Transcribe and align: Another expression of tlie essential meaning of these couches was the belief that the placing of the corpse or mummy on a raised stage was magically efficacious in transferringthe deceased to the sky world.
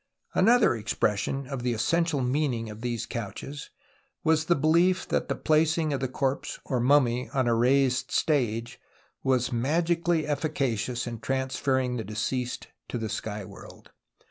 Another 0.33 0.75
expression 0.75 1.45
of 1.45 1.61
tlie 1.61 1.75
essential 1.75 2.21
meaning 2.21 2.71
of 2.71 2.81
these 2.81 3.05
couches 3.05 3.69
was 4.23 4.45
the 4.45 4.55
belief 4.55 5.07
that 5.07 5.27
the 5.27 5.35
placing 5.35 5.93
of 5.93 5.99
the 5.99 6.07
corpse 6.07 6.57
or 6.65 6.79
mummy 6.79 7.29
on 7.35 7.45
a 7.45 7.53
raised 7.53 8.09
stage 8.09 8.79
was 9.23 9.51
magically 9.51 10.25
efficacious 10.25 11.05
in 11.05 11.19
transferringthe 11.19 12.03
deceased 12.07 12.69
to 12.89 12.97
the 12.97 13.09
sky 13.09 13.45
world. 13.45 13.91